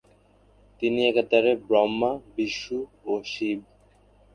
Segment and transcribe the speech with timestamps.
[0.81, 2.79] তিনি একাধারে ব্রহ্মা, বিষ্ণু
[3.05, 3.59] ও শিব।